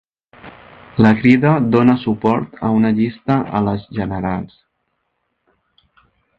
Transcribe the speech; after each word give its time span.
La 1.05 1.11
Crida 1.19 1.51
dona 1.75 1.95
suport 2.05 2.57
a 2.69 2.73
una 2.79 2.93
llista 3.01 3.37
a 3.61 3.63
les 3.69 3.87
generals 4.01 4.59